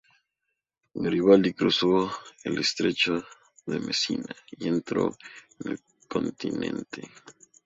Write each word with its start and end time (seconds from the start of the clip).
Garibaldi 0.95 1.53
cruzó 1.53 2.09
el 2.43 2.57
estrecho 2.57 3.23
de 3.67 3.79
Mesina 3.79 4.35
y 4.49 4.67
entró 4.67 5.15
en 5.59 5.73
el 5.73 5.79
continente. 6.07 7.07